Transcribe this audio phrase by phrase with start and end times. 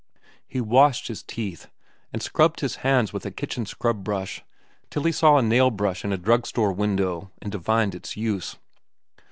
[0.47, 1.67] He washed his teeth,
[2.11, 4.43] and scrubbed his hands with a kitchen scrub brush
[4.89, 8.57] till he saw a nail brush in a drug store window and divined its use.